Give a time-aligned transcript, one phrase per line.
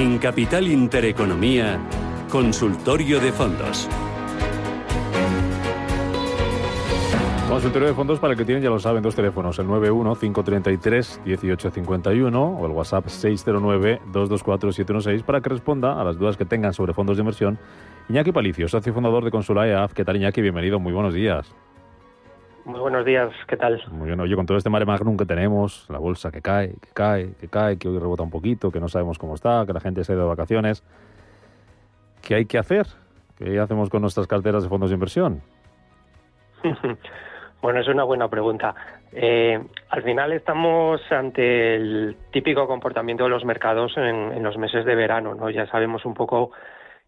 [0.00, 1.78] En Capital Intereconomía,
[2.30, 3.86] Consultorio de Fondos.
[7.50, 12.64] Consultorio de fondos para el que tienen, ya lo saben, dos teléfonos, el 91-533-1851 o
[12.64, 17.58] el WhatsApp 609-224-716 para que responda a las dudas que tengan sobre fondos de inversión.
[18.08, 19.92] Iñaki Palicio, socio fundador de Consula EAF.
[19.92, 20.40] ¿Qué tal, Iñaki?
[20.40, 21.54] Bienvenido, muy buenos días.
[22.64, 23.82] Muy buenos días, ¿qué tal?
[23.90, 26.92] Muy bien, oye, con todo este mare magnum que tenemos, la bolsa que cae, que
[26.92, 29.80] cae, que cae, que hoy rebota un poquito, que no sabemos cómo está, que la
[29.80, 30.84] gente se ha ido de vacaciones,
[32.22, 32.86] ¿qué hay que hacer?
[33.38, 35.40] ¿Qué hacemos con nuestras carteras de fondos de inversión?
[37.62, 38.74] Bueno, es una buena pregunta.
[39.12, 44.94] Eh, al final estamos ante el típico comportamiento de los mercados en, los meses de
[44.94, 45.50] verano, ¿no?
[45.50, 46.52] Ya sabemos un poco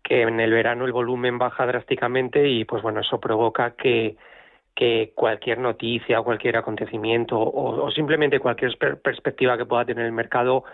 [0.03, 4.17] que en el verano el volumen baja drásticamente y, pues bueno, eso provoca que,
[4.75, 10.65] que cualquier noticia o cualquier acontecimiento o, simplemente cualquier perspectiva que pueda tener el mercado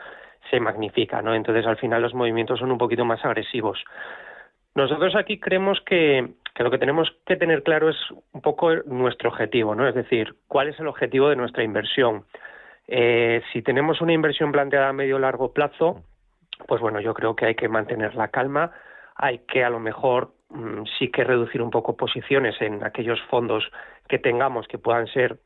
[0.50, 1.34] se magnifica, ¿no?
[1.34, 3.82] Entonces, al final los movimientos son un poquito más agresivos.
[4.74, 7.96] Nosotros aquí creemos que, lo que tenemos que tener claro es
[8.32, 9.88] un poco nuestro objetivo, ¿no?
[9.88, 12.24] Es decir, cuál es el objetivo de nuestra inversión.
[12.86, 16.05] Eh, si tenemos una inversión planteada a medio o largo plazo,
[16.66, 18.70] pues bueno, yo creo que hay que mantener la calma,
[19.16, 20.33] hay que a lo mejor
[20.98, 23.70] sí que reducir un poco posiciones en aquellos fondos
[24.08, 25.38] que tengamos que puedan ser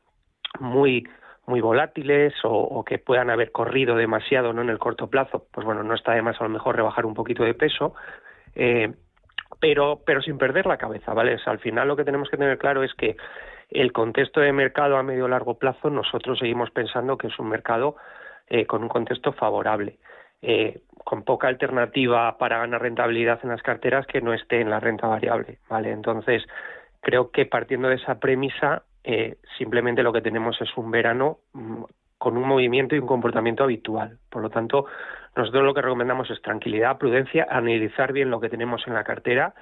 [0.59, 1.07] muy
[1.45, 4.61] muy volátiles o, que puedan haber corrido demasiado ¿no?
[4.61, 7.13] en el corto plazo, pues bueno, no está de más a lo mejor rebajar un
[7.13, 7.95] poquito de peso.
[8.55, 8.93] Eh,
[9.59, 11.37] pero, pero sin perder la cabeza, ¿vale?
[11.45, 13.17] al final lo que tenemos que tener claro es que
[13.69, 17.95] el contexto de mercado a medio largo plazo nosotros seguimos pensando que es un mercado
[18.47, 19.97] eh, con un contexto favorable,
[20.43, 24.79] eh, con poca alternativa para ganar rentabilidad en las carteras que no esté en la
[24.79, 25.91] renta variable, ¿vale?
[25.91, 26.43] Entonces
[27.01, 31.83] creo que partiendo de esa premisa eh, simplemente lo que tenemos es un verano mm,
[32.17, 34.17] con un movimiento y un comportamiento habitual.
[34.29, 34.85] Por lo tanto,
[35.35, 39.53] nosotros lo que recomendamos es tranquilidad, prudencia, analizar bien lo que tenemos en la cartera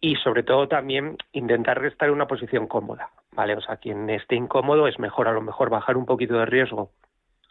[0.00, 3.54] y sobre todo también intentar restar una posición cómoda, ¿vale?
[3.54, 6.90] O sea, quien esté incómodo es mejor a lo mejor bajar un poquito de riesgo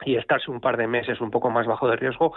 [0.06, 2.34] y estarse un par de meses un poco más bajo de riesgo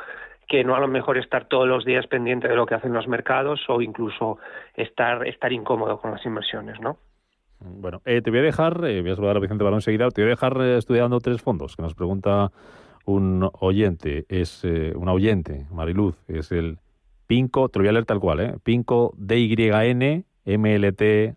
[0.48, 3.08] que no a lo mejor estar todos los días pendiente de lo que hacen los
[3.08, 4.38] mercados o incluso
[4.74, 6.98] estar estar incómodo con las inversiones, ¿no?
[7.60, 10.20] Bueno, eh, te voy a dejar, eh, voy a saludar a Vicente Balón enseguida, te
[10.20, 12.50] voy a dejar eh, estudiando tres fondos que nos pregunta
[13.06, 14.64] un oyente, es
[14.94, 16.78] una oyente, Mariluz, es el
[17.26, 18.54] Pinco, te lo voy a leer tal cual, ¿eh?
[18.62, 21.36] Pinco DYN MLT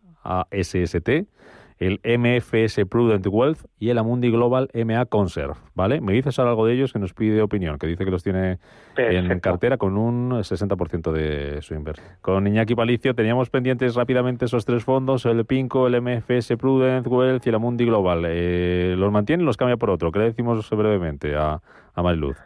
[1.79, 6.01] el MFS Prudent Wealth y el Amundi Global MA Conserve, ¿vale?
[6.01, 8.57] Me dices ahora algo de ellos que nos pide opinión, que dice que los tiene
[8.97, 12.07] en cartera con un 60% de su inversión.
[12.21, 17.45] Con Iñaki Palicio teníamos pendientes rápidamente esos tres fondos, el PINCO, el MFS Prudent Wealth
[17.45, 18.23] y el Amundi Global.
[18.27, 20.11] Eh, ¿Los mantiene los cambia por otro?
[20.11, 21.61] ¿Qué le decimos brevemente a,
[21.93, 22.37] a Mariluz?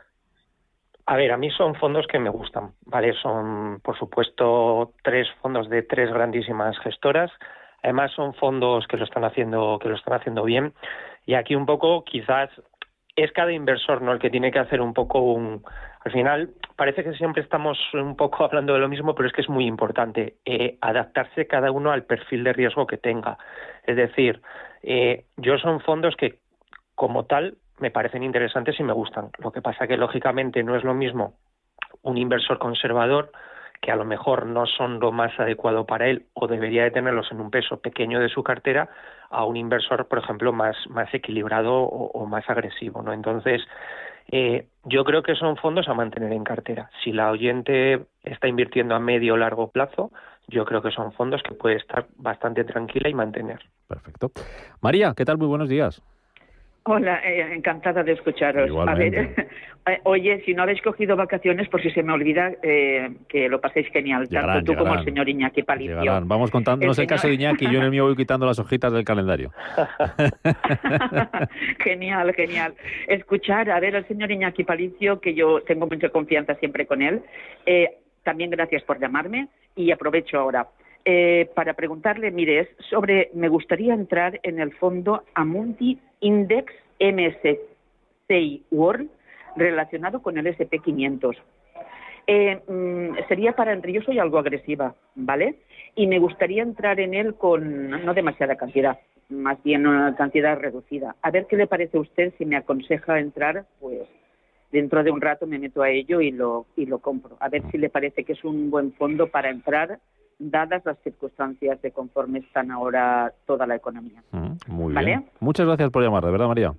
[1.05, 3.13] A ver, a mí son fondos que me gustan, ¿vale?
[3.21, 7.31] Son, por supuesto, tres fondos de tres grandísimas gestoras
[7.83, 10.73] Además son fondos que lo están haciendo que lo están haciendo bien.
[11.25, 12.49] Y aquí un poco quizás
[13.15, 15.63] es cada inversor no el que tiene que hacer un poco un
[16.03, 19.41] al final parece que siempre estamos un poco hablando de lo mismo pero es que
[19.41, 23.37] es muy importante eh, adaptarse cada uno al perfil de riesgo que tenga.
[23.85, 24.41] Es decir
[24.83, 26.39] eh, yo son fondos que
[26.95, 29.29] como tal me parecen interesantes y me gustan.
[29.39, 31.33] Lo que pasa que lógicamente no es lo mismo
[32.03, 33.31] un inversor conservador
[33.81, 37.31] que a lo mejor no son lo más adecuado para él o debería de tenerlos
[37.31, 38.89] en un peso pequeño de su cartera
[39.31, 43.01] a un inversor, por ejemplo, más, más equilibrado o, más agresivo.
[43.01, 43.11] ¿no?
[43.11, 43.61] Entonces,
[44.31, 46.91] eh, yo creo que son fondos a mantener en cartera.
[47.03, 50.11] Si la oyente está invirtiendo a medio o largo plazo,
[50.47, 53.61] yo creo que son fondos que puede estar bastante tranquila y mantener.
[53.87, 54.31] Perfecto.
[54.81, 55.39] María, ¿qué tal?
[55.39, 56.03] Muy buenos días.
[56.83, 58.71] Hola, eh, encantada de escucharos.
[58.87, 59.13] A ver,
[59.87, 63.61] eh, oye, si no habéis cogido vacaciones, por si se me olvida, eh, que lo
[63.61, 66.01] paséis genial, tanto tú como el señor Iñaki Palicio.
[66.25, 69.05] Vamos contándonos el, caso de Iñaki yo en el mío voy quitando las hojitas del
[69.05, 69.51] calendario.
[71.83, 72.73] genial, genial.
[73.07, 77.21] Escuchar, a ver, al señor Iñaki Palicio, que yo tengo mucha confianza siempre con él.
[78.23, 80.67] también gracias por llamarme y aprovecho ahora.
[81.55, 89.09] Para preguntarle, mire, es sobre, me gustaría entrar en el fondo Amundi Index MSCI World
[89.55, 91.35] relacionado con el SP500.
[92.27, 95.55] Eh, mm, sería para el yo soy algo agresiva, ¿vale?
[95.95, 98.99] Y me gustaría entrar en él con no demasiada cantidad,
[99.29, 101.15] más bien una cantidad reducida.
[101.21, 104.07] A ver qué le parece a usted si me aconseja entrar, pues
[104.71, 107.35] dentro de un rato me meto a ello y lo, y lo compro.
[107.39, 109.99] A ver si le parece que es un buen fondo para entrar
[110.39, 114.23] dadas las circunstancias de conforme están ahora toda la economía.
[114.31, 115.25] Mm, muy bien.
[115.39, 116.73] Muchas gracias por llamar, de verdad, María.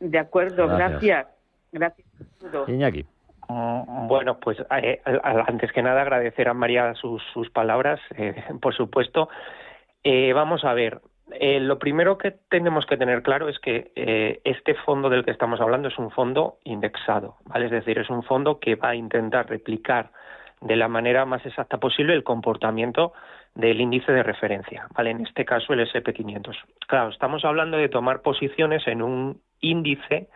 [0.00, 1.26] De acuerdo, gracias.
[1.72, 2.06] Gracias.
[2.68, 3.04] Iñaki.
[3.48, 8.74] Mm, bueno, pues eh, antes que nada agradecer a María sus, sus palabras, eh, por
[8.74, 9.28] supuesto.
[10.02, 11.00] Eh, vamos a ver,
[11.40, 13.90] lo primero que tenemos que tener claro es que
[14.44, 17.64] este fondo del que estamos hablando es un fondo indexado, ¿vale?
[17.64, 20.10] Es decir, es un fondo que va a intentar replicar
[20.60, 23.12] de la manera más exacta posible el comportamiento
[23.54, 25.10] del índice de referencia, ¿vale?
[25.10, 26.56] En este caso el SP500.
[26.86, 30.28] Claro, estamos hablando de tomar posiciones en un índice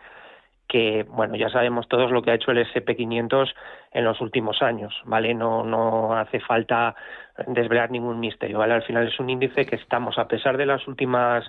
[0.67, 3.53] que, bueno, ya sabemos todos lo que ha hecho el SP500
[3.91, 5.33] en los últimos años, ¿vale?
[5.33, 6.95] No, no hace falta
[7.47, 8.75] desvelar ningún misterio, ¿vale?
[8.75, 11.43] Al final es un índice que estamos, a pesar de las últimas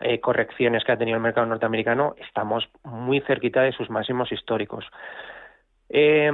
[0.00, 4.84] eh, correcciones que ha tenido el mercado norteamericano, estamos muy cerquita de sus máximos históricos.
[5.90, 6.30] Eh,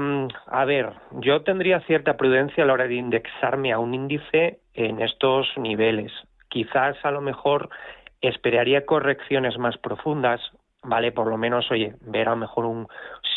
[0.47, 5.01] a ver, yo tendría cierta prudencia a la hora de indexarme a un índice en
[5.01, 6.13] estos niveles.
[6.49, 7.69] Quizás a lo mejor
[8.21, 10.41] esperaría correcciones más profundas
[10.85, 11.13] ¿vale?
[11.13, 12.87] Por lo menos, oye, ver a lo mejor un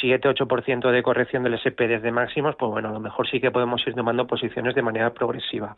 [0.02, 3.86] 7-8% de corrección del SP desde máximos, pues bueno, a lo mejor sí que podemos
[3.88, 5.78] ir tomando posiciones de manera progresiva.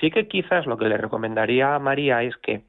[0.00, 2.62] Sí que quizás lo que le recomendaría a María es que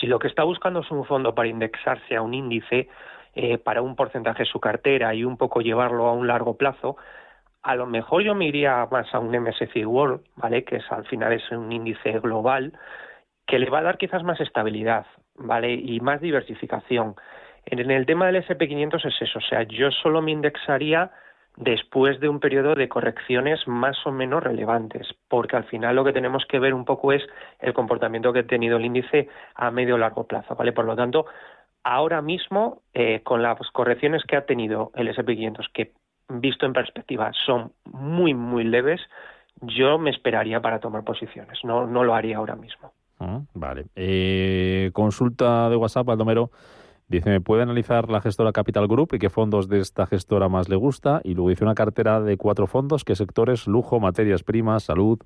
[0.00, 2.88] si lo que está buscando es un fondo para indexarse a un índice,
[3.34, 6.96] eh, para un porcentaje de su cartera y un poco llevarlo a un largo plazo,
[7.62, 10.64] a lo mejor yo me iría más a un MSCI World, ¿vale?
[10.64, 12.72] Que es, al final es un índice global
[13.46, 15.06] que le va a dar quizás más estabilidad,
[15.36, 15.72] ¿vale?
[15.72, 17.14] Y más diversificación.
[17.64, 21.12] En el tema del SP500 es eso, o sea, yo solo me indexaría
[21.56, 26.12] después de un periodo de correcciones más o menos relevantes, porque al final lo que
[26.12, 27.22] tenemos que ver un poco es
[27.60, 30.72] el comportamiento que ha tenido el índice a medio o largo plazo, ¿vale?
[30.72, 31.26] Por lo tanto,
[31.84, 35.92] ahora mismo, eh, con las correcciones que ha tenido el SP500, que
[36.28, 39.00] visto en perspectiva son muy, muy leves,
[39.60, 42.92] yo me esperaría para tomar posiciones, no, no lo haría ahora mismo.
[43.20, 43.86] Ah, vale.
[43.94, 46.50] Eh, consulta de WhatsApp, Baldomero.
[47.08, 50.68] Dice, ¿me puede analizar la gestora Capital Group y qué fondos de esta gestora más
[50.68, 51.20] le gusta?
[51.24, 53.66] Y luego dice una cartera de cuatro fondos, ¿qué sectores?
[53.66, 55.18] Lujo, materias primas, salud.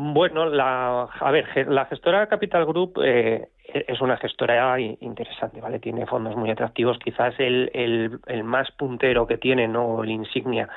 [0.00, 5.80] Bueno, la, a ver, la gestora Capital Group eh, es una gestora interesante, ¿vale?
[5.80, 7.00] Tiene fondos muy atractivos.
[7.00, 10.04] Quizás el, el, el más puntero que tiene, ¿no?
[10.04, 10.68] El insignia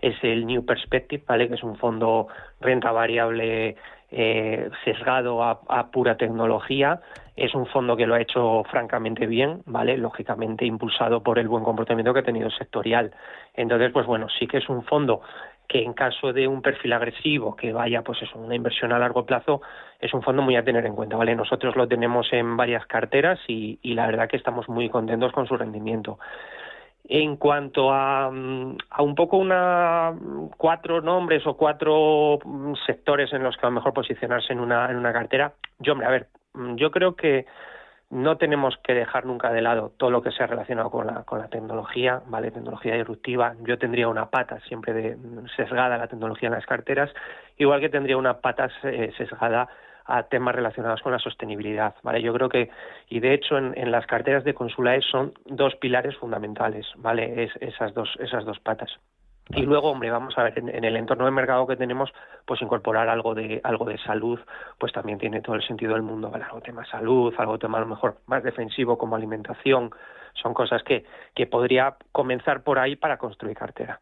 [0.00, 1.48] es el New Perspective, ¿vale?
[1.48, 2.28] que es un fondo
[2.60, 3.76] renta variable
[4.10, 7.00] eh, sesgado a, pura tecnología.
[7.34, 9.98] Es un fondo que lo ha hecho francamente bien, ¿vale?
[9.98, 13.12] Lógicamente impulsado por el buen comportamiento que ha tenido sectorial.
[13.54, 15.20] Entonces, pues bueno, sí que es un fondo
[15.68, 19.26] que en caso de un perfil agresivo que vaya pues es una inversión a largo
[19.26, 19.62] plazo
[19.98, 23.40] es un fondo muy a tener en cuenta vale nosotros lo tenemos en varias carteras
[23.48, 26.20] y, y la verdad que estamos muy contentos con su rendimiento
[27.08, 30.14] en cuanto a, mm, a, un poco una
[30.56, 34.90] cuatro nombres o cuatro mm, sectores en los que a lo mejor posicionarse en una,
[34.90, 37.46] en una cartera, yo, hombre, a ver, mm, yo creo que
[38.10, 41.40] no tenemos que dejar nunca de lado todo lo que sea relacionado con la, con
[41.40, 42.52] la tecnología, ¿vale?
[42.52, 43.54] Tecnología disruptiva.
[43.62, 45.16] Yo tendría una pata siempre de,
[45.56, 47.10] sesgada la tecnología en las carteras,
[47.56, 49.68] igual que tendría una pata eh, sesgada
[50.06, 51.94] a temas relacionados con la sostenibilidad.
[52.02, 52.22] ¿vale?
[52.22, 52.70] Yo creo que,
[53.08, 57.44] y de hecho en, las carteras de Consulae son dos pilares fundamentales, ¿vale?
[57.44, 58.90] Es, esas, dos, esas dos patas.
[59.50, 62.12] Y luego, hombre, vamos a ver, en, el entorno de mercado que tenemos,
[62.44, 64.40] pues incorporar algo de algo de salud,
[64.76, 66.44] pues también tiene todo el sentido del mundo, ¿vale?
[66.44, 69.90] Algo tema salud, algo tema a lo mejor más defensivo como alimentación,
[70.34, 71.04] son cosas que,
[71.34, 74.00] que podría comenzar por ahí para construir cartera.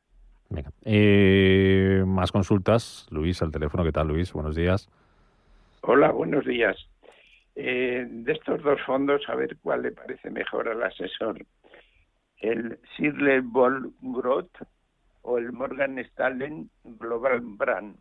[0.48, 0.70] Venga.
[0.82, 3.06] Eh, más consultas.
[3.10, 4.32] Luis, al teléfono, ¿qué tal, Luis?
[4.32, 4.88] Buenos días.
[5.86, 6.76] Hola, buenos días.
[7.54, 11.44] Eh, de estos dos fondos, a ver cuál le parece mejor al asesor.
[12.38, 14.62] ¿El Sirle Ball Growth
[15.22, 17.96] o el Morgan Stanley Global Brand?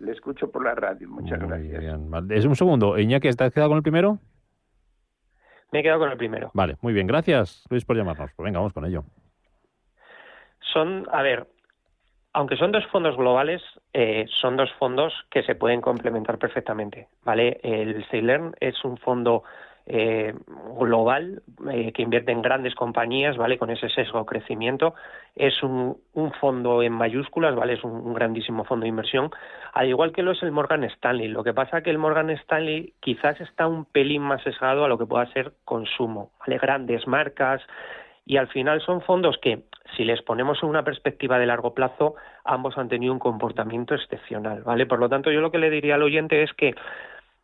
[0.00, 1.08] Le escucho por la radio.
[1.08, 2.00] Muchas gracias.
[2.30, 2.98] Es un segundo.
[2.98, 4.18] Iñaki, ¿estás quedado con el primero?
[5.70, 6.50] Me he quedado con el primero.
[6.54, 7.06] Vale, muy bien.
[7.06, 8.32] Gracias, Luis, por llamarnos.
[8.34, 9.04] Pues venga, vamos con ello.
[10.72, 11.46] Son, a ver,
[12.34, 13.62] aunque son dos fondos globales,
[13.92, 17.60] eh, son dos fondos que se pueden complementar perfectamente, ¿vale?
[17.62, 19.44] El Ceylern es un fondo
[19.86, 20.34] eh,
[20.76, 23.56] global eh, que invierte en grandes compañías, ¿vale?
[23.56, 24.94] Con ese sesgo crecimiento.
[25.36, 25.96] Es un,
[26.40, 27.74] fondo en mayúsculas, ¿vale?
[27.74, 29.30] Es un, grandísimo fondo de inversión,
[29.72, 31.28] al igual que lo es el Morgan Stanley.
[31.28, 34.98] Lo que pasa que el Morgan Stanley quizás está un pelín más sesgado a lo
[34.98, 36.58] que pueda ser consumo, ¿vale?
[36.58, 37.62] Grandes marcas,
[38.26, 39.64] y al final son fondos que,
[39.96, 42.14] si les ponemos en una perspectiva de largo plazo,
[42.44, 44.86] ambos han tenido un comportamiento excepcional, ¿vale?
[44.86, 46.74] Por lo tanto, yo lo que le diría al oyente es que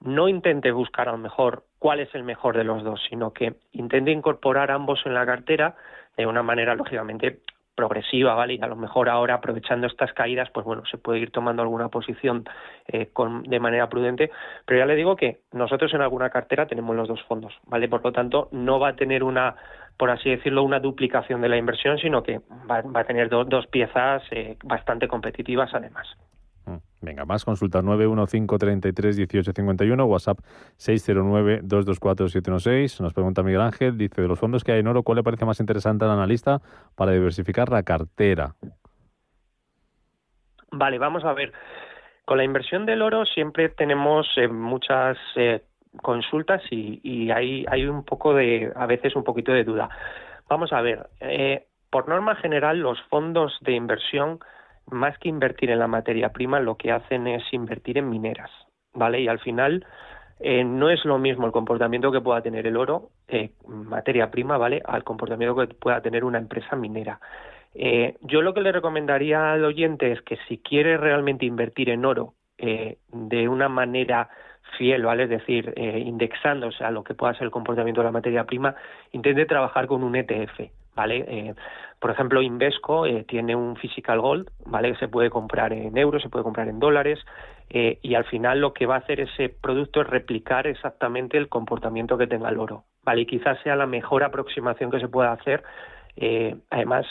[0.02, 3.54] no intente buscar a lo mejor cuál es el mejor de los dos, sino que
[3.72, 5.76] intente incorporar ambos en la cartera
[6.16, 7.40] de una manera, lógicamente,
[7.74, 8.54] progresiva, ¿vale?
[8.54, 11.88] Y a lo mejor ahora aprovechando estas caídas, pues bueno, se puede ir tomando alguna
[11.88, 12.44] posición
[12.88, 14.30] eh, con, de manera prudente,
[14.66, 17.88] pero ya le digo que nosotros en alguna cartera tenemos los dos fondos, ¿vale?
[17.88, 19.56] Por lo tanto, no va a tener una,
[19.96, 24.22] por así decirlo, una duplicación de la inversión, sino que va, a tener dos piezas
[24.30, 26.06] eh, bastante competitivas además.
[27.02, 30.40] Venga, más consultas 915331851, WhatsApp
[30.78, 33.00] 609224716.
[33.00, 35.46] Nos pregunta Miguel Ángel, dice, de los fondos que hay en oro, ¿cuál le parece
[35.46, 36.60] más interesante al analista
[36.96, 38.54] para diversificar la cartera?
[40.72, 41.52] Vale, vamos a ver.
[42.24, 45.62] Con la inversión del oro siempre tenemos eh, muchas eh,
[46.02, 49.88] consultas y, hay, hay un poco de, a veces un poquito de duda.
[50.48, 54.38] Vamos a ver, eh, por norma general los fondos de inversión
[54.86, 58.50] más que invertir en la materia prima, lo que hacen es invertir en mineras,
[58.92, 59.20] ¿vale?
[59.20, 59.86] Y al final
[60.40, 64.58] eh, no es lo mismo el comportamiento que pueda tener el oro, eh, materia prima,
[64.58, 64.82] ¿vale?
[64.84, 67.20] Al comportamiento que pueda tener una empresa minera.
[67.74, 72.04] Eh, yo lo que le recomendaría al oyente es que si quiere realmente invertir en
[72.04, 74.28] oro eh, de una manera
[74.76, 75.24] fiel, ¿vale?
[75.24, 78.74] Es decir, eh, indexándose a lo que pueda ser el comportamiento de la materia prima,
[79.12, 80.70] intente trabajar con un ETF,
[81.00, 81.24] ¿vale?
[81.26, 81.54] Eh,
[81.98, 84.94] por ejemplo, Invesco eh, tiene un physical gold, ¿vale?
[84.96, 87.18] Se puede comprar en euros, se puede comprar en dólares
[87.70, 91.48] eh, y al final lo que va a hacer ese producto es replicar exactamente el
[91.48, 93.22] comportamiento que tenga el oro, ¿vale?
[93.22, 95.62] Y quizás sea la mejor aproximación que se pueda hacer.
[96.16, 97.06] Eh, además,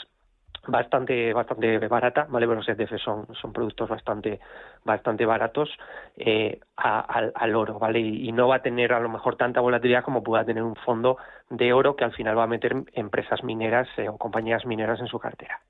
[0.70, 4.40] bastante bastante barata vale pero los ETFs son son productos bastante
[4.84, 5.68] bastante baratos
[6.16, 10.04] eh, al, al, oro vale y, no va a tener a lo mejor tanta volatilidad
[10.04, 11.16] como pueda tener un fondo
[11.48, 15.06] de oro que al final va a meter empresas mineras eh, o compañías mineras en
[15.06, 15.60] su cartera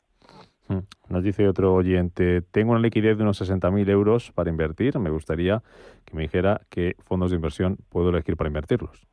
[0.69, 0.79] hmm.
[1.09, 4.99] nos dice otro oyente, tengo una liquidez de unos 60.000 euros para invertir.
[4.99, 5.63] Me gustaría
[6.05, 9.10] que me dijera qué fondos de inversión puedo elegir para invertirlos.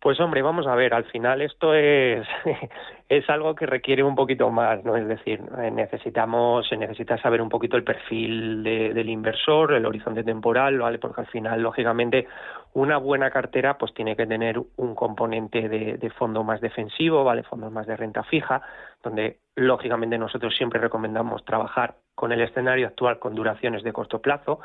[0.00, 2.24] Pues hombre, vamos a ver, al final esto es,
[3.08, 4.96] es algo que requiere un poquito más, ¿no?
[4.96, 9.84] Es decir, eh, necesitamos, se necesita saber un poquito el perfil de, del inversor, el
[9.84, 11.00] horizonte temporal, ¿vale?
[11.00, 12.28] Porque al final, lógicamente,
[12.74, 17.42] una buena cartera pues tiene que tener un componente de, de fondo más defensivo, ¿vale?
[17.42, 18.62] Fondos más de renta fija,
[19.02, 24.60] donde lógicamente nosotros siempre recomendamos trabajar con el escenario actual con duraciones de corto plazo,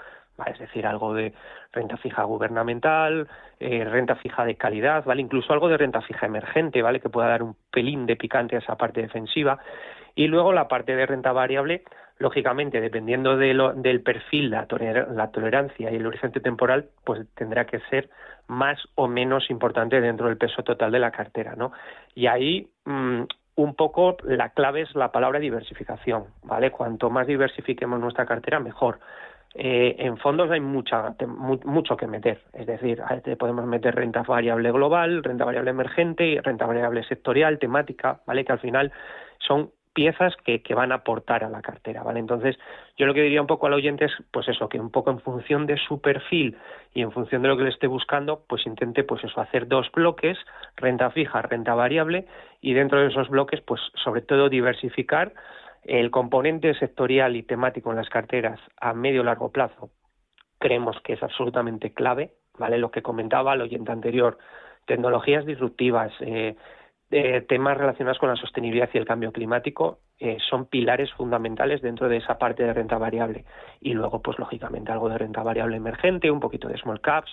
[0.47, 1.33] es decir, algo de
[1.71, 3.27] renta fija gubernamental,
[3.59, 5.21] eh, renta fija de calidad, ¿vale?
[5.21, 6.99] Incluso algo de renta fija emergente, ¿vale?
[6.99, 9.59] Que pueda dar un pelín de picante a esa parte defensiva.
[10.15, 11.83] Y luego la parte de renta variable,
[12.17, 14.67] lógicamente, dependiendo de lo, del perfil, la,
[15.11, 18.09] la tolerancia y el horizonte temporal, pues tendrá que ser
[18.47, 21.71] más o menos importante dentro del peso total de la cartera, ¿no?
[22.15, 23.23] Y ahí mmm,
[23.55, 26.71] un poco la clave es la palabra diversificación, ¿vale?
[26.71, 28.99] Cuanto más diversifiquemos nuestra cartera, mejor.
[29.55, 31.15] Eh, en fondos hay mucha,
[31.63, 33.03] mucho que meter, es decir,
[33.37, 38.43] podemos meter renta variable global, renta variable emergente, renta variable sectorial, temática, ¿vale?
[38.43, 38.91] Que al final
[39.37, 42.19] son piezas que, que van a aportar a la cartera, ¿vale?
[42.19, 42.57] Entonces,
[42.97, 45.19] yo lo que diría un poco al oyente es, pues eso, que un poco en
[45.19, 46.57] función de su perfil
[46.93, 49.91] y en función de lo que le esté buscando, pues intente, pues eso, hacer dos
[49.91, 50.37] bloques,
[50.75, 52.27] renta fija, renta variable,
[52.61, 55.33] y dentro de esos bloques, pues sobre todo diversificar
[55.83, 59.89] el componente sectorial y temático en las carteras a medio largo plazo
[60.63, 62.77] creemos que es absolutamente clave, ¿vale?
[62.77, 64.37] Lo que comentaba el oyente anterior,
[64.85, 66.55] tecnologías disruptivas, eh,
[67.15, 72.09] eh, temas relacionados con la sostenibilidad y el cambio climático eh, son pilares fundamentales dentro
[72.09, 73.45] de esa parte de renta variable.
[73.81, 77.31] Y luego, pues lógicamente, algo de renta variable emergente, un poquito de small caps.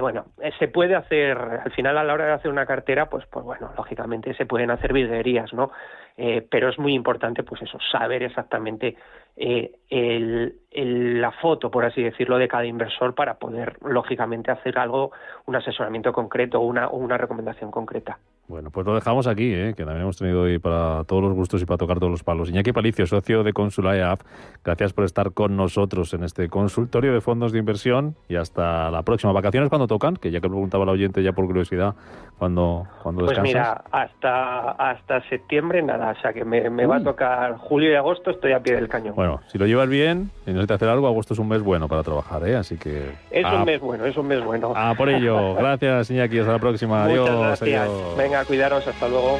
[0.00, 3.24] bueno, eh, se puede hacer, al final a la hora de hacer una cartera, pues,
[3.26, 5.70] pues bueno, lógicamente se pueden hacer virguerías, ¿no?
[6.18, 8.96] Eh, pero es muy importante, pues eso, saber exactamente
[9.36, 15.12] el, la foto, por así decirlo, de cada inversor para poder, lógicamente, hacer algo,
[15.46, 18.18] un asesoramiento concreto o una, una recomendación concreta.
[18.48, 19.74] Bueno, pues lo dejamos aquí, ¿eh?
[19.76, 22.48] que también hemos tenido hoy para todos los gustos y para tocar todos los palos.
[22.48, 24.20] Iñaki Palicio, socio de Consula EAF,
[24.64, 29.02] gracias por estar con nosotros en este consultorio de fondos de inversión y hasta la
[29.02, 29.32] próxima.
[29.32, 30.16] ¿Vacaciones cuando tocan?
[30.16, 31.96] Que ya que preguntaba la oyente ya por curiosidad,
[32.38, 33.82] ¿cuándo, cuando pues descansas?
[33.82, 37.90] Pues mira, hasta, hasta septiembre nada, o sea que me, me va a tocar julio
[37.90, 39.16] y agosto, estoy a pie del cañón.
[39.16, 42.04] Bueno, si lo llevas bien y necesitas hacer algo, agosto es un mes bueno para
[42.04, 42.54] trabajar, ¿eh?
[42.54, 43.10] Así que...
[43.32, 44.72] Es un mes bueno, es un mes bueno.
[44.76, 45.54] Ah, por ello.
[45.58, 47.08] Gracias, Iñaki, hasta la próxima.
[47.08, 47.40] Muchas adiós.
[47.40, 47.88] gracias.
[47.88, 48.35] Adiós.
[48.44, 49.38] Cuidaros, hasta luego.